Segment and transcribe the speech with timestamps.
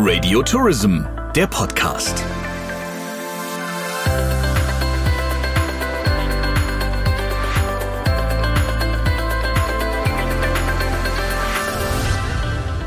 [0.00, 1.00] Radio Tourism,
[1.34, 2.24] der Podcast.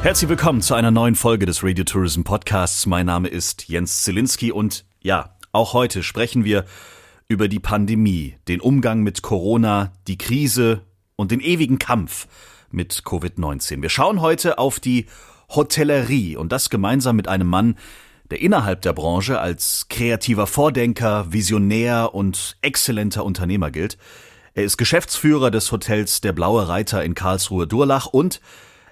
[0.02, 2.86] Herzlich willkommen zu einer neuen Folge des Radio Tourism Podcasts.
[2.86, 6.64] Mein Name ist Jens Zielinski und ja, auch heute sprechen wir
[7.28, 10.84] über die Pandemie, den Umgang mit Corona, die Krise
[11.18, 12.30] und den ewigen Kampf
[12.71, 13.82] mit Covid-19.
[13.82, 15.07] Wir schauen heute auf die
[15.55, 17.75] Hotellerie und das gemeinsam mit einem Mann,
[18.29, 23.97] der innerhalb der Branche als kreativer Vordenker, Visionär und exzellenter Unternehmer gilt.
[24.54, 28.42] Er ist Geschäftsführer des Hotels Der Blaue Reiter in Karlsruhe-Durlach und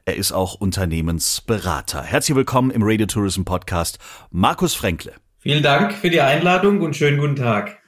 [0.06, 2.02] er ist auch Unternehmensberater.
[2.04, 4.00] Herzlich willkommen im Radio Tourism Podcast,
[4.32, 5.14] Markus Fränkle.
[5.38, 7.79] Vielen Dank für die Einladung und schönen guten Tag.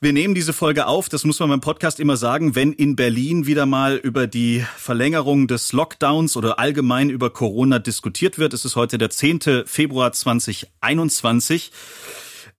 [0.00, 3.46] Wir nehmen diese Folge auf, das muss man beim Podcast immer sagen, wenn in Berlin
[3.46, 8.54] wieder mal über die Verlängerung des Lockdowns oder allgemein über Corona diskutiert wird.
[8.54, 9.64] Es ist heute der 10.
[9.66, 11.70] Februar 2021.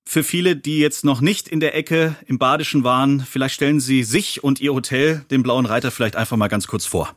[0.05, 4.03] Für viele, die jetzt noch nicht in der Ecke im Badischen waren, vielleicht stellen Sie
[4.03, 7.15] sich und Ihr Hotel, den Blauen Reiter, vielleicht einfach mal ganz kurz vor.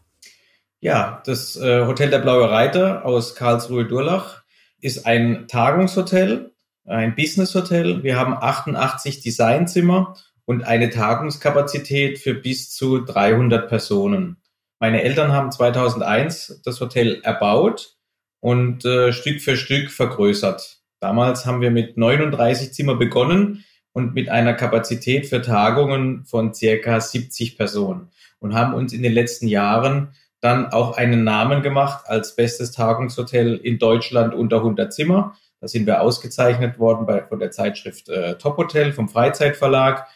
[0.80, 4.42] Ja, das äh, Hotel der Blaue Reiter aus Karlsruhe-Durlach
[4.80, 6.52] ist ein Tagungshotel
[6.88, 8.02] ein Business Hotel.
[8.02, 14.38] Wir haben 88 Designzimmer und eine Tagungskapazität für bis zu 300 Personen.
[14.80, 17.96] Meine Eltern haben 2001 das Hotel erbaut
[18.40, 20.78] und äh, Stück für Stück vergrößert.
[21.00, 27.00] Damals haben wir mit 39 Zimmer begonnen und mit einer Kapazität für Tagungen von circa
[27.00, 32.36] 70 Personen und haben uns in den letzten Jahren dann auch einen Namen gemacht als
[32.36, 37.50] bestes Tagungshotel in Deutschland unter 100 Zimmer da sind wir ausgezeichnet worden bei, von der
[37.50, 40.06] Zeitschrift äh, Top Hotel vom Freizeitverlag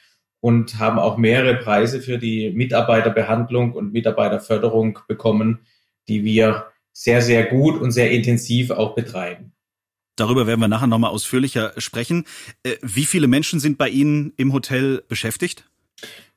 [0.40, 5.60] und haben auch mehrere Preise für die Mitarbeiterbehandlung und Mitarbeiterförderung bekommen,
[6.08, 9.52] die wir sehr, sehr gut und sehr intensiv auch betreiben.
[10.16, 12.24] Darüber werden wir nachher nochmal ausführlicher sprechen.
[12.62, 15.64] Äh, wie viele Menschen sind bei Ihnen im Hotel beschäftigt?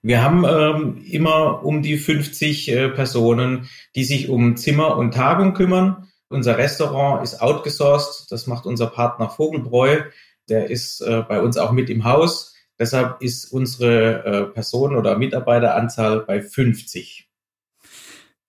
[0.01, 5.53] Wir haben ähm, immer um die 50 äh, Personen, die sich um Zimmer und Tagung
[5.53, 6.07] kümmern.
[6.29, 8.31] Unser Restaurant ist outgesourced.
[8.31, 10.01] Das macht unser Partner Vogelbräu.
[10.49, 12.55] Der ist äh, bei uns auch mit im Haus.
[12.77, 17.29] Deshalb ist unsere äh, Personen- oder Mitarbeiteranzahl bei 50.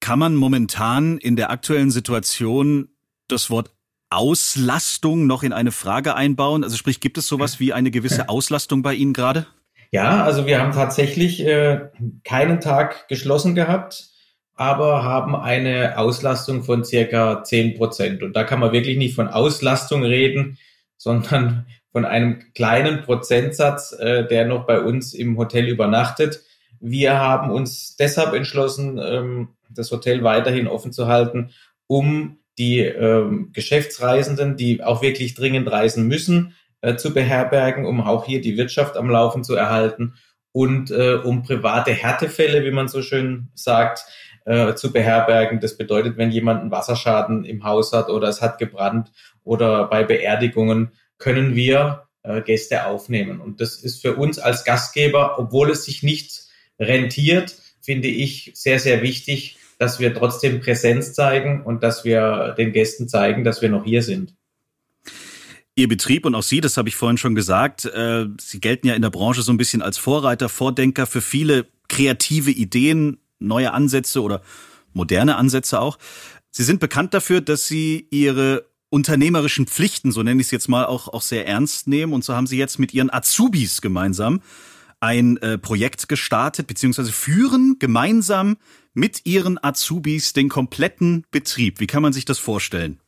[0.00, 2.88] Kann man momentan in der aktuellen Situation
[3.28, 3.70] das Wort
[4.10, 6.64] Auslastung noch in eine Frage einbauen?
[6.64, 9.46] Also sprich, gibt es sowas wie eine gewisse Auslastung bei Ihnen gerade?
[9.92, 11.88] Ja, also wir haben tatsächlich äh,
[12.24, 14.10] keinen Tag geschlossen gehabt
[14.56, 18.22] aber haben eine Auslastung von circa zehn Prozent.
[18.22, 20.58] Und da kann man wirklich nicht von Auslastung reden,
[20.96, 26.42] sondern von einem kleinen Prozentsatz, äh, der noch bei uns im Hotel übernachtet.
[26.80, 31.50] Wir haben uns deshalb entschlossen, ähm, das Hotel weiterhin offen zu halten,
[31.86, 38.24] um die ähm, Geschäftsreisenden, die auch wirklich dringend reisen müssen, äh, zu beherbergen, um auch
[38.24, 40.14] hier die Wirtschaft am Laufen zu erhalten
[40.52, 44.06] und äh, um private Härtefälle, wie man so schön sagt,
[44.46, 45.60] äh, zu beherbergen.
[45.60, 49.12] Das bedeutet, wenn jemand einen Wasserschaden im Haus hat oder es hat gebrannt
[49.44, 53.40] oder bei Beerdigungen, können wir äh, Gäste aufnehmen.
[53.40, 56.44] Und das ist für uns als Gastgeber, obwohl es sich nicht
[56.78, 62.72] rentiert, finde ich sehr, sehr wichtig, dass wir trotzdem Präsenz zeigen und dass wir den
[62.72, 64.34] Gästen zeigen, dass wir noch hier sind.
[65.74, 68.94] Ihr Betrieb und auch Sie, das habe ich vorhin schon gesagt, äh, Sie gelten ja
[68.94, 74.22] in der Branche so ein bisschen als Vorreiter, Vordenker für viele kreative Ideen, neue Ansätze
[74.22, 74.42] oder
[74.92, 75.98] moderne Ansätze auch.
[76.50, 80.86] Sie sind bekannt dafür, dass Sie Ihre unternehmerischen Pflichten, so nenne ich es jetzt mal,
[80.86, 82.12] auch, auch sehr ernst nehmen.
[82.12, 84.40] Und so haben Sie jetzt mit Ihren Azubis gemeinsam
[85.00, 88.56] ein äh, Projekt gestartet, beziehungsweise führen gemeinsam
[88.94, 91.80] mit Ihren Azubis den kompletten Betrieb.
[91.80, 93.00] Wie kann man sich das vorstellen?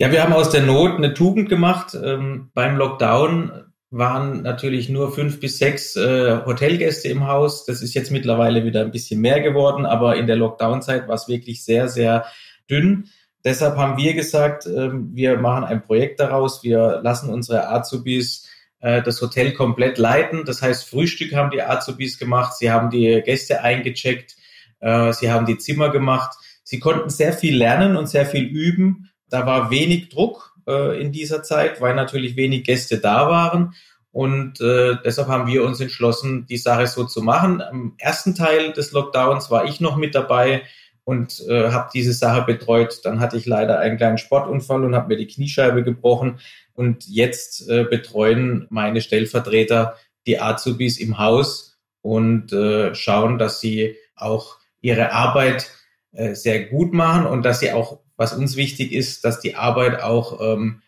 [0.00, 1.94] Ja, wir haben aus der Not eine Tugend gemacht.
[1.94, 7.64] Ähm, beim Lockdown waren natürlich nur fünf bis sechs äh, Hotelgäste im Haus.
[7.66, 11.28] Das ist jetzt mittlerweile wieder ein bisschen mehr geworden, aber in der Lockdown-Zeit war es
[11.28, 12.24] wirklich sehr, sehr
[12.70, 13.08] dünn.
[13.44, 16.62] Deshalb haben wir gesagt, äh, wir machen ein Projekt daraus.
[16.62, 18.48] Wir lassen unsere Azubis
[18.80, 20.44] äh, das Hotel komplett leiten.
[20.44, 22.54] Das heißt, Frühstück haben die Azubis gemacht.
[22.56, 24.36] Sie haben die Gäste eingecheckt.
[24.80, 26.36] Äh, sie haben die Zimmer gemacht.
[26.62, 29.10] Sie konnten sehr viel lernen und sehr viel üben.
[29.28, 33.74] Da war wenig Druck äh, in dieser Zeit, weil natürlich wenig Gäste da waren.
[34.12, 37.62] Und äh, deshalb haben wir uns entschlossen, die Sache so zu machen.
[37.62, 40.62] Am ersten Teil des Lockdowns war ich noch mit dabei
[41.04, 43.00] und äh, habe diese Sache betreut.
[43.04, 46.40] Dann hatte ich leider einen kleinen Sportunfall und habe mir die Kniescheibe gebrochen.
[46.74, 49.96] Und jetzt äh, betreuen meine Stellvertreter
[50.26, 55.70] die Azubis im Haus und äh, schauen, dass sie auch ihre Arbeit
[56.12, 60.02] äh, sehr gut machen und dass sie auch was uns wichtig ist, dass die Arbeit
[60.02, 60.82] auch ähm,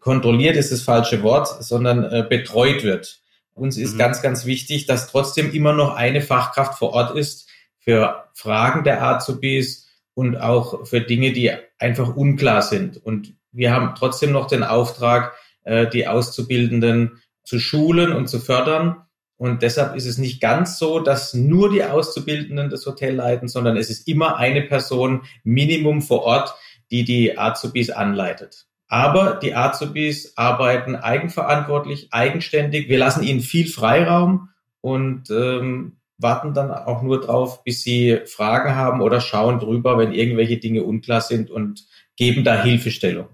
[0.00, 3.20] kontrolliert ist das falsche Wort, sondern äh, betreut wird.
[3.54, 3.98] Uns ist mhm.
[3.98, 7.48] ganz, ganz wichtig, dass trotzdem immer noch eine Fachkraft vor Ort ist
[7.78, 12.96] für Fragen der Azubis und auch für Dinge, die einfach unklar sind.
[12.96, 19.05] Und wir haben trotzdem noch den Auftrag, äh, die Auszubildenden zu schulen und zu fördern.
[19.38, 23.76] Und deshalb ist es nicht ganz so, dass nur die Auszubildenden das Hotel leiten, sondern
[23.76, 26.54] es ist immer eine Person Minimum vor Ort,
[26.90, 28.66] die die Azubis anleitet.
[28.88, 32.88] Aber die Azubis arbeiten eigenverantwortlich, eigenständig.
[32.88, 34.48] Wir lassen ihnen viel Freiraum
[34.80, 40.12] und ähm, warten dann auch nur drauf, bis sie Fragen haben oder schauen drüber, wenn
[40.12, 41.84] irgendwelche Dinge unklar sind und
[42.16, 43.28] geben da Hilfestellung.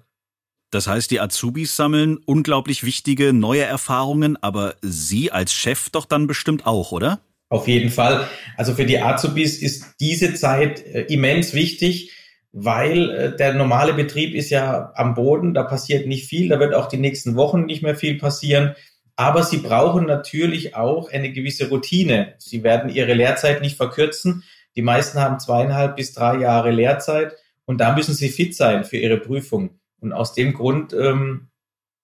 [0.72, 6.26] Das heißt, die Azubis sammeln unglaublich wichtige neue Erfahrungen, aber Sie als Chef doch dann
[6.26, 7.20] bestimmt auch, oder?
[7.48, 8.26] Auf jeden Fall.
[8.56, 12.10] Also für die Azubis ist diese Zeit äh, immens wichtig
[12.52, 16.74] weil äh, der normale Betrieb ist ja am Boden, da passiert nicht viel, da wird
[16.74, 18.74] auch die nächsten Wochen nicht mehr viel passieren.
[19.16, 22.34] Aber sie brauchen natürlich auch eine gewisse Routine.
[22.38, 24.42] Sie werden ihre Lehrzeit nicht verkürzen.
[24.76, 28.96] Die meisten haben zweieinhalb bis drei Jahre Lehrzeit und da müssen sie fit sein für
[28.96, 29.78] ihre Prüfung.
[30.02, 31.48] Und aus dem Grund ähm,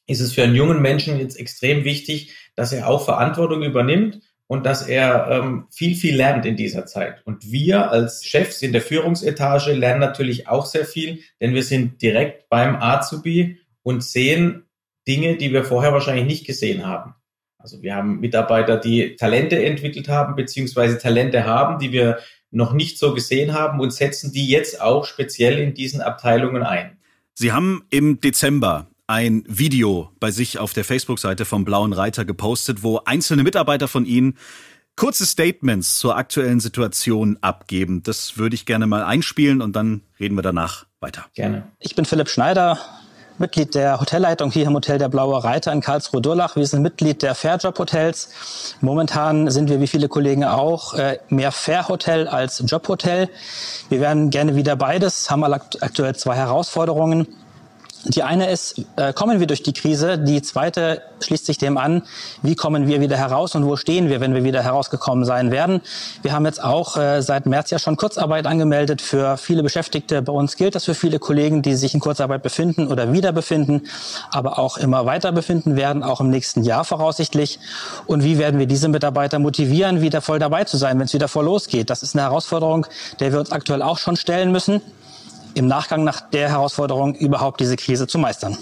[0.06, 4.64] ist es für einen jungen Menschen jetzt extrem wichtig, dass er auch Verantwortung übernimmt und
[4.64, 7.20] dass er ähm, viel, viel lernt in dieser Zeit.
[7.26, 12.00] Und wir als Chefs in der Führungsetage lernen natürlich auch sehr viel, denn wir sind
[12.00, 14.64] direkt beim Azubi und sehen
[15.06, 17.14] Dinge, die wir vorher wahrscheinlich nicht gesehen haben.
[17.58, 22.18] Also wir haben Mitarbeiter, die Talente entwickelt haben, beziehungsweise Talente haben, die wir
[22.50, 26.97] noch nicht so gesehen haben und setzen die jetzt auch speziell in diesen Abteilungen ein.
[27.40, 32.82] Sie haben im Dezember ein Video bei sich auf der Facebook-Seite vom Blauen Reiter gepostet,
[32.82, 34.36] wo einzelne Mitarbeiter von Ihnen
[34.96, 38.02] kurze Statements zur aktuellen Situation abgeben.
[38.02, 41.26] Das würde ich gerne mal einspielen und dann reden wir danach weiter.
[41.34, 41.68] Gerne.
[41.78, 42.76] Ich bin Philipp Schneider,
[43.38, 46.56] Mitglied der Hotelleitung hier im Hotel der Blaue Reiter in Karlsruhe-Durlach.
[46.56, 48.30] Wir sind Mitglied der Fairjob Hotels.
[48.80, 53.28] Momentan sind wir, wie viele Kollegen auch, äh, mehr Fair-Hotel als Jobhotel.
[53.90, 57.28] Wir wären gerne wieder beides, haben aktuell zwei Herausforderungen.
[58.04, 60.18] Die eine ist, äh, kommen wir durch die Krise?
[60.18, 62.02] Die zweite schließt sich dem an,
[62.42, 65.80] wie kommen wir wieder heraus und wo stehen wir, wenn wir wieder herausgekommen sein werden?
[66.22, 70.22] Wir haben jetzt auch äh, seit März ja schon Kurzarbeit angemeldet für viele Beschäftigte.
[70.22, 73.82] Bei uns gilt das für viele Kollegen, die sich in Kurzarbeit befinden oder wieder befinden,
[74.30, 77.58] aber auch immer weiter befinden werden, auch im nächsten Jahr voraussichtlich.
[78.06, 81.28] Und wie werden wir diese Mitarbeiter motivieren, wieder voll dabei zu sein, wenn es wieder
[81.28, 81.90] voll losgeht?
[81.90, 82.86] Das ist eine Herausforderung,
[83.18, 84.80] der wir uns aktuell auch schon stellen müssen
[85.58, 88.56] im Nachgang nach der Herausforderung überhaupt diese Krise zu meistern.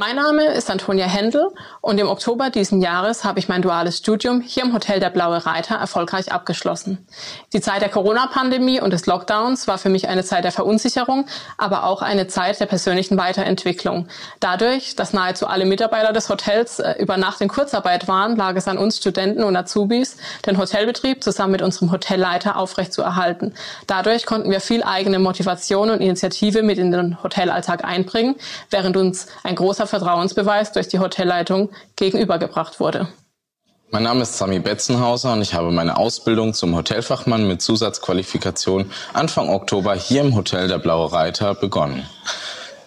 [0.00, 1.50] Mein Name ist Antonia Händel
[1.82, 5.44] und im Oktober diesen Jahres habe ich mein duales Studium hier im Hotel der Blaue
[5.44, 7.06] Reiter erfolgreich abgeschlossen.
[7.52, 11.26] Die Zeit der Corona-Pandemie und des Lockdowns war für mich eine Zeit der Verunsicherung,
[11.58, 14.08] aber auch eine Zeit der persönlichen Weiterentwicklung.
[14.40, 18.68] Dadurch, dass nahezu alle Mitarbeiter des Hotels äh, über Nacht in Kurzarbeit waren, lag es
[18.68, 23.52] an uns Studenten und Azubis, den Hotelbetrieb zusammen mit unserem Hotelleiter aufrechtzuerhalten.
[23.86, 28.36] Dadurch konnten wir viel eigene Motivation und Initiative mit in den Hotelalltag einbringen,
[28.70, 33.08] während uns ein großer Vertrauensbeweis durch die Hotelleitung gegenübergebracht wurde.
[33.92, 39.48] Mein Name ist Sami Betzenhauser und ich habe meine Ausbildung zum Hotelfachmann mit Zusatzqualifikation Anfang
[39.48, 42.08] Oktober hier im Hotel der Blaue Reiter begonnen.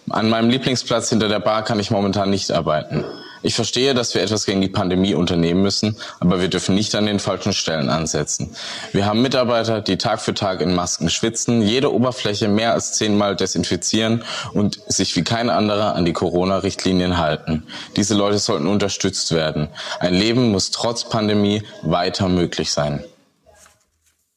[0.10, 3.03] An meinem Lieblingsplatz hinter der Bar kann ich momentan nicht arbeiten.
[3.43, 7.05] Ich verstehe, dass wir etwas gegen die Pandemie unternehmen müssen, aber wir dürfen nicht an
[7.05, 8.55] den falschen Stellen ansetzen.
[8.93, 13.35] Wir haben Mitarbeiter, die Tag für Tag in Masken schwitzen, jede Oberfläche mehr als zehnmal
[13.35, 14.23] desinfizieren
[14.53, 17.63] und sich wie kein anderer an die Corona-Richtlinien halten.
[17.97, 19.67] Diese Leute sollten unterstützt werden.
[20.00, 23.03] Ein Leben muss trotz Pandemie weiter möglich sein.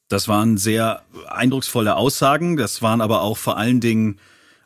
[0.09, 2.57] Das waren sehr eindrucksvolle Aussagen.
[2.57, 4.19] Das waren aber auch vor allen Dingen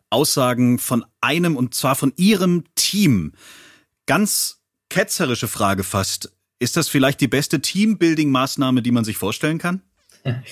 [0.08, 3.32] Aussagen von einem und zwar von Ihrem Team
[4.10, 6.32] ganz ketzerische Frage fast.
[6.58, 9.82] Ist das vielleicht die beste Teambuilding-Maßnahme, die man sich vorstellen kann?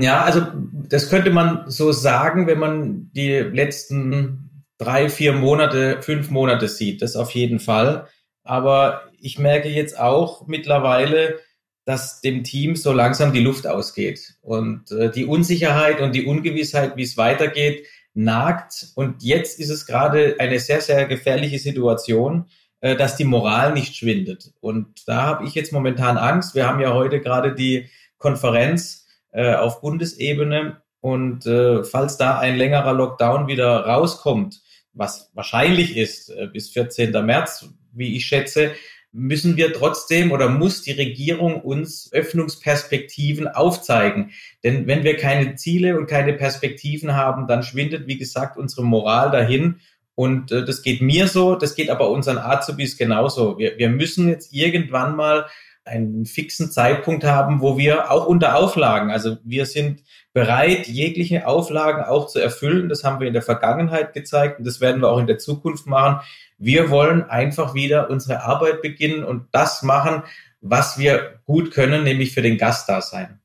[0.00, 0.44] Ja, also
[0.88, 7.00] das könnte man so sagen, wenn man die letzten drei, vier Monate, fünf Monate sieht.
[7.00, 8.08] Das auf jeden Fall.
[8.42, 11.38] Aber ich merke jetzt auch mittlerweile,
[11.84, 14.34] dass dem Team so langsam die Luft ausgeht.
[14.42, 18.88] Und äh, die Unsicherheit und die Ungewissheit, wie es weitergeht, nagt.
[18.96, 22.46] Und jetzt ist es gerade eine sehr, sehr gefährliche Situation,
[22.80, 24.52] äh, dass die Moral nicht schwindet.
[24.60, 26.54] Und da habe ich jetzt momentan Angst.
[26.54, 32.56] Wir haben ja heute gerade die Konferenz äh, auf Bundesebene und äh, falls da ein
[32.56, 34.60] längerer Lockdown wieder rauskommt,
[34.92, 37.12] was wahrscheinlich ist äh, bis 14.
[37.24, 38.72] März, wie ich schätze,
[39.12, 44.32] müssen wir trotzdem oder muss die Regierung uns Öffnungsperspektiven aufzeigen.
[44.64, 49.30] Denn wenn wir keine Ziele und keine Perspektiven haben, dann schwindet, wie gesagt, unsere Moral
[49.30, 49.80] dahin
[50.18, 53.56] Und äh, das geht mir so, das geht aber unseren Azubis genauso.
[53.56, 55.46] Wir, wir müssen jetzt irgendwann mal
[55.84, 62.02] einen fixen Zeitpunkt haben, wo wir auch unter Auflagen, also wir sind bereit, jegliche Auflagen
[62.02, 62.88] auch zu erfüllen.
[62.88, 65.86] Das haben wir in der Vergangenheit gezeigt und das werden wir auch in der Zukunft
[65.86, 66.18] machen.
[66.58, 70.24] Wir wollen einfach wieder unsere Arbeit beginnen und das machen,
[70.60, 73.38] was wir gut können, nämlich für den Gast da sein.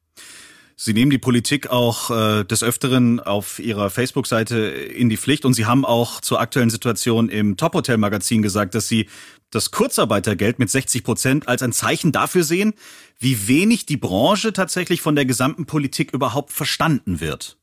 [0.75, 5.53] Sie nehmen die Politik auch äh, des Öfteren auf Ihrer Facebook-Seite in die Pflicht und
[5.53, 9.07] Sie haben auch zur aktuellen Situation im Top-Hotel-Magazin gesagt, dass Sie
[9.51, 12.73] das Kurzarbeitergeld mit 60 Prozent als ein Zeichen dafür sehen,
[13.19, 17.57] wie wenig die Branche tatsächlich von der gesamten Politik überhaupt verstanden wird.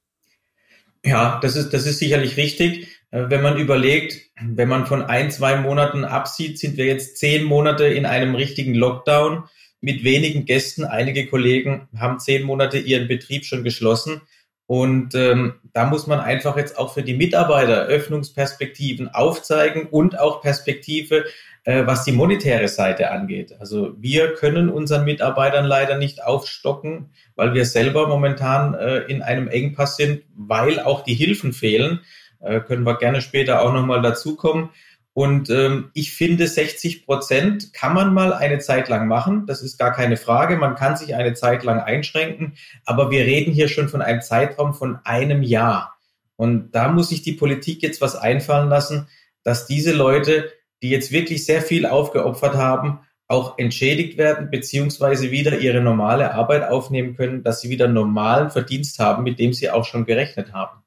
[1.05, 2.89] Ja, das ist, das ist sicherlich richtig.
[3.11, 7.45] Äh, wenn man überlegt, wenn man von ein, zwei Monaten absieht, sind wir jetzt zehn
[7.45, 9.45] Monate in einem richtigen Lockdown
[9.81, 10.85] mit wenigen Gästen.
[10.85, 14.23] Einige Kollegen haben zehn Monate ihren Betrieb schon geschlossen.
[14.67, 20.43] Und ähm, da muss man einfach jetzt auch für die Mitarbeiter Öffnungsperspektiven aufzeigen und auch
[20.43, 21.25] Perspektive,
[21.65, 23.57] äh, was die monetäre Seite angeht.
[23.59, 29.49] Also wir können unseren Mitarbeitern leider nicht aufstocken, weil wir selber momentan äh, in einem
[29.49, 32.01] Engpass sind, weil auch die Hilfen fehlen.
[32.41, 34.71] Äh, können wir gerne später auch nochmal dazukommen.
[35.13, 39.45] Und ähm, ich finde, 60 Prozent kann man mal eine Zeit lang machen.
[39.47, 40.57] Das ist gar keine Frage.
[40.57, 42.55] Man kann sich eine Zeit lang einschränken.
[42.87, 45.97] Aber wir reden hier schon von einem Zeitraum von einem Jahr.
[46.37, 49.09] Und da muss sich die Politik jetzt was einfallen lassen,
[49.43, 50.51] dass diese Leute,
[50.83, 56.69] die jetzt wirklich sehr viel aufgeopfert haben, auch entschädigt werden, beziehungsweise wieder ihre normale Arbeit
[56.69, 60.83] aufnehmen können, dass sie wieder normalen Verdienst haben, mit dem sie auch schon gerechnet haben.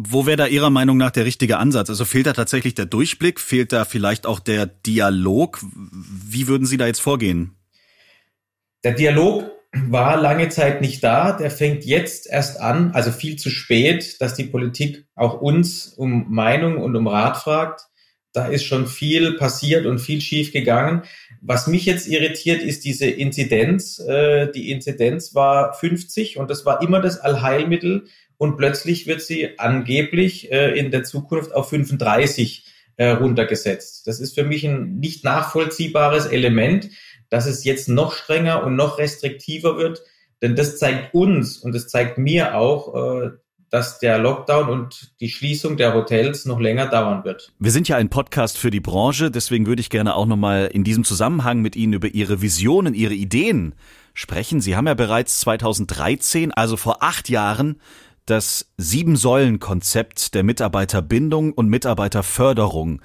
[0.00, 1.90] Wo wäre da Ihrer Meinung nach der richtige Ansatz?
[1.90, 3.40] Also fehlt da tatsächlich der Durchblick?
[3.40, 5.58] Fehlt da vielleicht auch der Dialog?
[5.60, 7.56] Wie würden Sie da jetzt vorgehen?
[8.84, 11.32] Der Dialog war lange Zeit nicht da.
[11.32, 16.26] Der fängt jetzt erst an, also viel zu spät, dass die Politik auch uns um
[16.32, 17.88] Meinung und um Rat fragt.
[18.32, 21.02] Da ist schon viel passiert und viel schief gegangen.
[21.40, 23.98] Was mich jetzt irritiert, ist diese Inzidenz.
[23.98, 28.04] Äh, die Inzidenz war 50 und das war immer das Allheilmittel
[28.38, 32.64] und plötzlich wird sie angeblich äh, in der Zukunft auf 35
[32.96, 34.06] äh, runtergesetzt.
[34.06, 36.88] Das ist für mich ein nicht nachvollziehbares Element,
[37.28, 40.02] dass es jetzt noch strenger und noch restriktiver wird,
[40.40, 43.30] denn das zeigt uns und das zeigt mir auch, äh,
[43.70, 47.52] dass der Lockdown und die Schließung der Hotels noch länger dauern wird.
[47.58, 50.84] Wir sind ja ein Podcast für die Branche, deswegen würde ich gerne auch nochmal in
[50.84, 53.74] diesem Zusammenhang mit Ihnen über Ihre Visionen, Ihre Ideen
[54.14, 54.60] sprechen.
[54.60, 57.80] Sie haben ja bereits 2013, also vor acht Jahren,
[58.30, 63.00] das Sieben-Säulen-Konzept der Mitarbeiterbindung und Mitarbeiterförderung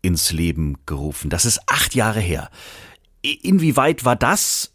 [0.00, 1.30] ins Leben gerufen.
[1.30, 2.50] Das ist acht Jahre her.
[3.22, 4.74] Inwieweit war das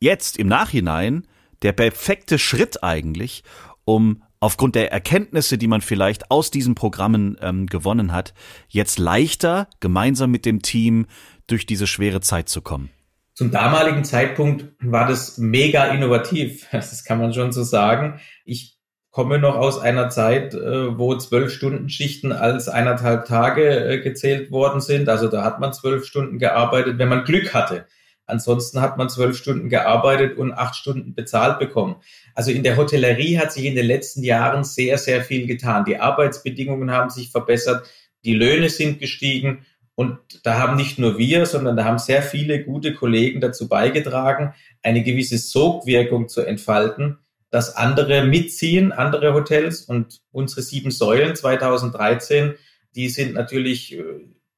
[0.00, 1.26] jetzt im Nachhinein
[1.62, 3.44] der perfekte Schritt eigentlich,
[3.84, 8.34] um aufgrund der Erkenntnisse, die man vielleicht aus diesen Programmen ähm, gewonnen hat,
[8.68, 11.06] jetzt leichter gemeinsam mit dem Team
[11.46, 12.90] durch diese schwere Zeit zu kommen?
[13.34, 16.66] Zum damaligen Zeitpunkt war das mega innovativ.
[16.72, 18.20] Das kann man schon so sagen.
[18.44, 18.79] Ich
[19.10, 24.50] komme noch aus einer Zeit, äh, wo zwölf Stunden Schichten als eineinhalb Tage äh, gezählt
[24.50, 25.08] worden sind.
[25.08, 27.86] Also da hat man zwölf Stunden gearbeitet, wenn man Glück hatte.
[28.26, 31.96] Ansonsten hat man zwölf Stunden gearbeitet und acht Stunden bezahlt bekommen.
[32.34, 35.84] Also in der Hotellerie hat sich in den letzten Jahren sehr, sehr viel getan.
[35.84, 37.88] Die Arbeitsbedingungen haben sich verbessert,
[38.24, 42.62] die Löhne sind gestiegen und da haben nicht nur wir, sondern da haben sehr viele
[42.64, 47.18] gute Kollegen dazu beigetragen, eine gewisse Sogwirkung zu entfalten,
[47.50, 52.54] dass andere mitziehen, andere Hotels und unsere sieben Säulen 2013,
[52.94, 54.02] die sind natürlich äh,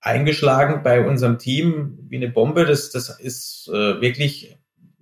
[0.01, 2.67] eingeschlagen bei unserem Team wie eine Bombe.
[2.67, 4.59] Das, das ist äh, wirklich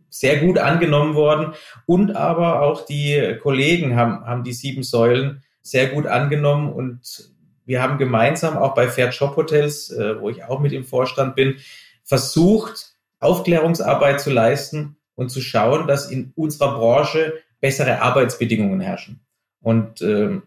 [0.08, 1.54] sehr gut angenommen worden.
[1.86, 7.30] Und aber auch die Kollegen haben, haben die sieben Säulen sehr gut angenommen und
[7.64, 11.36] wir haben gemeinsam auch bei Fair Job Hotels, äh, wo ich auch mit im Vorstand
[11.36, 11.56] bin,
[12.02, 19.20] versucht, Aufklärungsarbeit zu leisten und zu schauen, dass in unserer Branche bessere Arbeitsbedingungen herrschen.
[19.60, 20.42] Und ähm,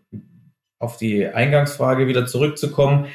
[0.79, 3.07] auf die Eingangsfrage wieder zurückzukommen,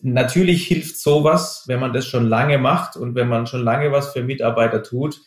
[0.00, 4.12] natürlich hilft sowas, wenn man das schon lange macht und wenn man schon lange was
[4.12, 5.20] für Mitarbeiter tut,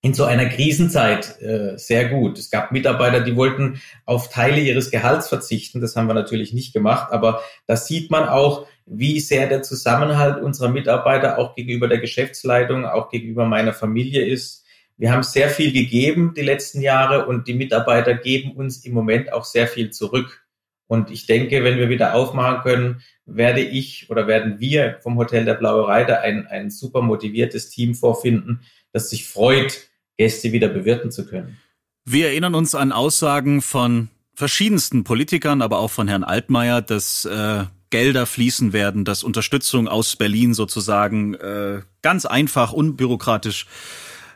[0.00, 2.38] in so einer Krisenzeit äh, sehr gut.
[2.38, 5.80] Es gab Mitarbeiter, die wollten auf Teile ihres Gehalts verzichten.
[5.80, 10.40] Das haben wir natürlich nicht gemacht, aber da sieht man auch, wie sehr der Zusammenhalt
[10.40, 14.64] unserer Mitarbeiter auch gegenüber der Geschäftsleitung, auch gegenüber meiner Familie ist.
[14.98, 19.32] Wir haben sehr viel gegeben die letzten Jahre und die Mitarbeiter geben uns im Moment
[19.32, 20.44] auch sehr viel zurück.
[20.88, 25.44] Und ich denke, wenn wir wieder aufmachen können, werde ich oder werden wir vom Hotel
[25.44, 28.62] der Blaue Reiter ein, ein super motiviertes Team vorfinden,
[28.92, 31.58] das sich freut, Gäste wieder bewirten zu können.
[32.04, 37.64] Wir erinnern uns an Aussagen von verschiedensten Politikern, aber auch von Herrn Altmaier, dass äh,
[37.90, 43.66] Gelder fließen werden, dass Unterstützung aus Berlin sozusagen äh, ganz einfach, unbürokratisch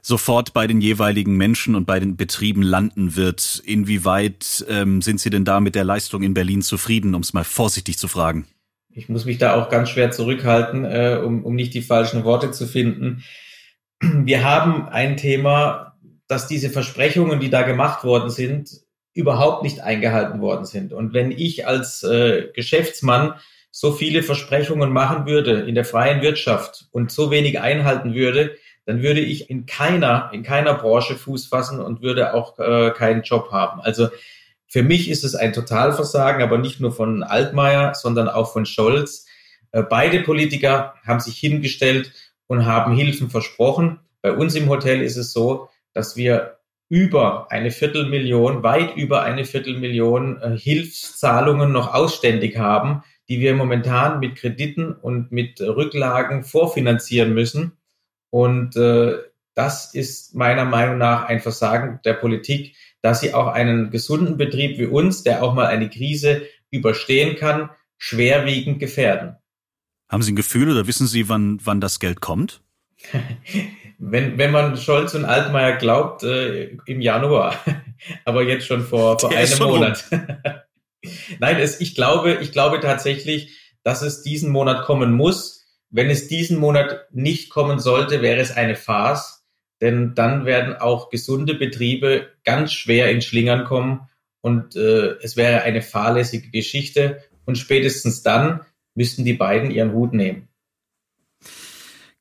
[0.03, 3.63] sofort bei den jeweiligen Menschen und bei den Betrieben landen wird.
[3.65, 7.45] Inwieweit ähm, sind Sie denn da mit der Leistung in Berlin zufrieden, um es mal
[7.45, 8.47] vorsichtig zu fragen?
[8.91, 12.51] Ich muss mich da auch ganz schwer zurückhalten, äh, um, um nicht die falschen Worte
[12.51, 13.23] zu finden.
[14.01, 18.71] Wir haben ein Thema, dass diese Versprechungen, die da gemacht worden sind,
[19.15, 20.93] überhaupt nicht eingehalten worden sind.
[20.93, 23.35] Und wenn ich als äh, Geschäftsmann
[23.71, 29.03] so viele Versprechungen machen würde in der freien Wirtschaft und so wenig einhalten würde, dann
[29.03, 33.51] würde ich in keiner, in keiner Branche Fuß fassen und würde auch äh, keinen Job
[33.53, 33.81] haben.
[33.81, 34.09] Also
[34.67, 39.27] für mich ist es ein Totalversagen, aber nicht nur von Altmaier, sondern auch von Scholz.
[39.71, 42.13] Äh, beide Politiker haben sich hingestellt
[42.47, 44.01] und haben Hilfen versprochen.
[44.21, 46.59] Bei uns im Hotel ist es so, dass wir
[46.89, 54.21] über eine Viertelmillion, weit über eine Viertelmillion äh, Hilfszahlungen noch ausständig haben, die wir momentan
[54.21, 57.79] mit Krediten und mit Rücklagen vorfinanzieren müssen.
[58.33, 59.19] Und äh,
[59.55, 64.79] das ist meiner Meinung nach ein Versagen der Politik, dass sie auch einen gesunden Betrieb
[64.79, 69.37] wie uns, der auch mal eine Krise überstehen kann, schwerwiegend gefährden.
[70.09, 72.63] Haben Sie ein Gefühl oder wissen Sie, wann, wann das Geld kommt?
[73.99, 77.55] wenn, wenn man Scholz und Altmaier glaubt, äh, im Januar,
[78.25, 80.07] aber jetzt schon vor, vor einem Monat.
[81.39, 85.62] Nein, es, ich glaube, ich glaube tatsächlich, dass es diesen Monat kommen muss
[85.93, 89.45] wenn es diesen Monat nicht kommen sollte, wäre es eine Farce,
[89.81, 94.09] denn dann werden auch gesunde Betriebe ganz schwer in Schlingern kommen
[94.41, 98.63] und äh, es wäre eine fahrlässige Geschichte und spätestens dann
[98.95, 100.49] müssten die beiden ihren Hut nehmen.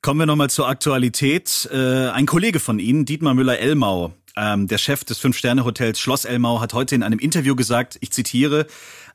[0.02, 1.70] Kommen wir nochmal zur Aktualität.
[1.72, 6.74] Äh, ein Kollege von Ihnen, Dietmar Müller-Elmau, ähm, der Chef des Fünf-Sterne-Hotels Schloss Elmau, hat
[6.74, 8.66] heute in einem Interview gesagt, ich zitiere,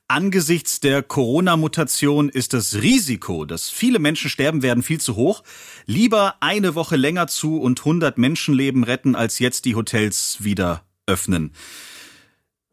[0.08, 5.42] Angesichts der Corona-Mutation ist das Risiko, dass viele Menschen sterben werden, viel zu hoch.
[5.84, 11.52] Lieber eine Woche länger zu und 100 Menschenleben retten, als jetzt die Hotels wieder öffnen.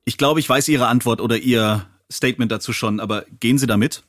[0.06, 4.04] Ich glaube, ich weiß Ihre Antwort oder Ihr Statement dazu schon, aber gehen Sie damit?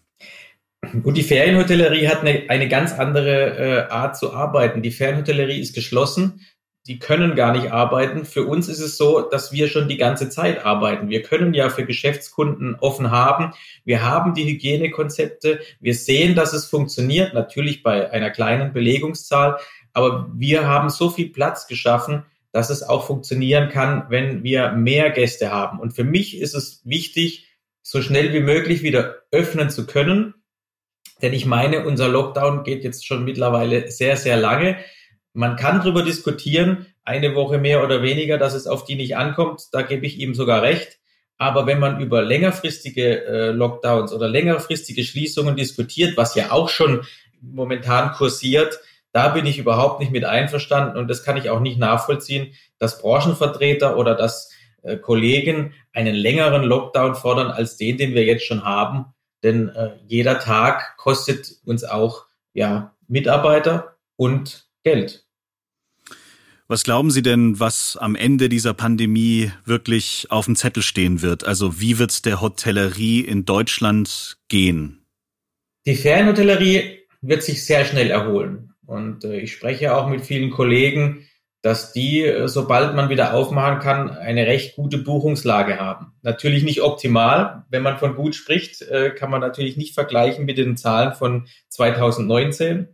[1.02, 4.82] Gut, die Ferienhotellerie hat eine, eine ganz andere äh, Art zu arbeiten.
[4.82, 6.42] Die Ferienhotellerie ist geschlossen
[6.86, 8.26] die können gar nicht arbeiten.
[8.26, 11.08] Für uns ist es so, dass wir schon die ganze Zeit arbeiten.
[11.08, 13.52] Wir können ja für Geschäftskunden offen haben.
[13.84, 15.60] Wir haben die Hygienekonzepte.
[15.80, 19.58] Wir sehen, dass es funktioniert, natürlich bei einer kleinen Belegungszahl.
[19.94, 25.10] Aber wir haben so viel Platz geschaffen, dass es auch funktionieren kann, wenn wir mehr
[25.10, 25.80] Gäste haben.
[25.80, 27.48] Und für mich ist es wichtig,
[27.82, 30.34] so schnell wie möglich wieder öffnen zu können.
[31.22, 34.76] Denn ich meine, unser Lockdown geht jetzt schon mittlerweile sehr, sehr lange.
[35.34, 39.62] Man kann darüber diskutieren, eine Woche mehr oder weniger, dass es auf die nicht ankommt.
[39.72, 40.98] Da gebe ich ihm sogar recht.
[41.36, 47.04] Aber wenn man über längerfristige äh, Lockdowns oder längerfristige Schließungen diskutiert, was ja auch schon
[47.40, 48.78] momentan kursiert,
[49.12, 53.00] da bin ich überhaupt nicht mit einverstanden und das kann ich auch nicht nachvollziehen, dass
[53.00, 58.64] Branchenvertreter oder dass äh, Kollegen einen längeren Lockdown fordern als den, den wir jetzt schon
[58.64, 59.06] haben.
[59.42, 65.23] Denn äh, jeder Tag kostet uns auch ja Mitarbeiter und Geld.
[66.66, 71.44] Was glauben Sie denn, was am Ende dieser Pandemie wirklich auf dem Zettel stehen wird?
[71.44, 75.04] Also wie wird es der Hotellerie in Deutschland gehen?
[75.84, 78.72] Die Ferienhotellerie wird sich sehr schnell erholen.
[78.86, 81.26] Und äh, ich spreche auch mit vielen Kollegen,
[81.60, 86.12] dass die, äh, sobald man wieder aufmachen kann, eine recht gute Buchungslage haben.
[86.22, 87.64] Natürlich nicht optimal.
[87.68, 91.46] Wenn man von gut spricht, äh, kann man natürlich nicht vergleichen mit den Zahlen von
[91.68, 92.88] 2019.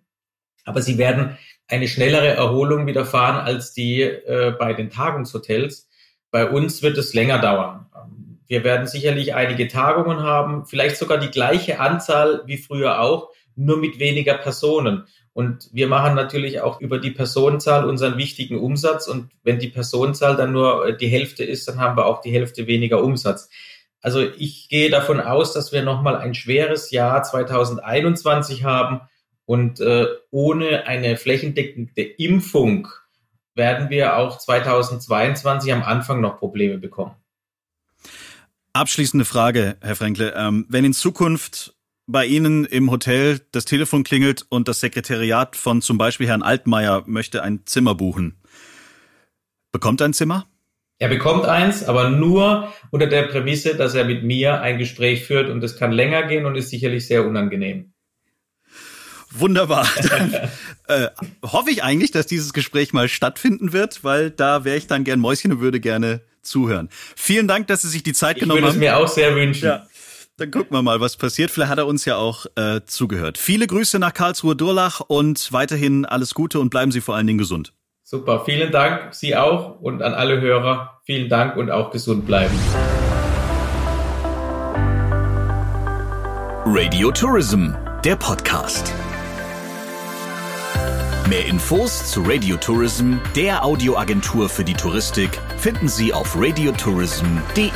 [0.64, 1.36] Aber sie werden
[1.70, 5.88] eine schnellere Erholung widerfahren als die äh, bei den Tagungshotels.
[6.30, 7.86] Bei uns wird es länger dauern.
[8.46, 13.76] Wir werden sicherlich einige Tagungen haben, vielleicht sogar die gleiche Anzahl wie früher auch, nur
[13.76, 15.04] mit weniger Personen.
[15.32, 19.06] Und wir machen natürlich auch über die Personenzahl unseren wichtigen Umsatz.
[19.06, 22.32] Und wenn die Personenzahl dann nur äh, die Hälfte ist, dann haben wir auch die
[22.32, 23.48] Hälfte weniger Umsatz.
[24.02, 29.02] Also ich gehe davon aus, dass wir nochmal ein schweres Jahr 2021 haben
[29.50, 32.86] und äh, ohne eine flächendeckende Impfung
[33.56, 37.16] werden wir auch 2022 am Anfang noch Probleme bekommen.
[38.74, 40.34] Abschließende Frage, Herr Fränkle.
[40.36, 41.74] Ähm, wenn in Zukunft
[42.06, 47.02] bei Ihnen im Hotel das Telefon klingelt und das Sekretariat von zum Beispiel Herrn Altmaier
[47.06, 48.40] möchte ein Zimmer buchen,
[49.72, 50.46] bekommt er ein Zimmer?
[51.00, 55.50] Er bekommt eins, aber nur unter der Prämisse, dass er mit mir ein Gespräch führt
[55.50, 57.94] und es kann länger gehen und ist sicherlich sehr unangenehm.
[59.32, 59.88] Wunderbar.
[60.08, 60.34] Dann
[60.88, 61.08] äh,
[61.44, 65.20] hoffe ich eigentlich, dass dieses Gespräch mal stattfinden wird, weil da wäre ich dann gern
[65.20, 66.88] Mäuschen und würde gerne zuhören.
[67.16, 68.70] Vielen Dank, dass Sie sich die Zeit ich genommen haben.
[68.70, 69.66] Ich würde es mir auch sehr wünschen.
[69.66, 69.86] Ja.
[70.36, 71.50] Dann gucken wir mal, was passiert.
[71.50, 73.36] Vielleicht hat er uns ja auch äh, zugehört.
[73.36, 77.38] Viele Grüße nach Karlsruhe Durlach und weiterhin alles Gute und bleiben Sie vor allen Dingen
[77.38, 77.74] gesund.
[78.02, 81.00] Super, vielen Dank, Sie auch und an alle Hörer.
[81.04, 82.58] Vielen Dank und auch gesund bleiben.
[86.64, 87.72] Radio Tourism,
[88.04, 88.94] der Podcast.
[91.28, 97.70] Mehr Infos zu Radio Tourism, der Audioagentur für die Touristik, finden Sie auf radiotourism.de.